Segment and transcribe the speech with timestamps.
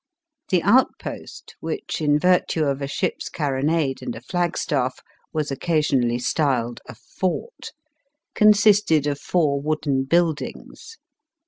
[0.49, 4.97] The outpost which, in virtue of a ship s carronade and a flagstaff,
[5.31, 7.69] was occasionally styled a fort
[8.33, 10.97] consisted of four wooden buildings.